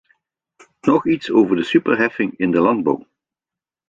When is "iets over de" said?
1.07-1.63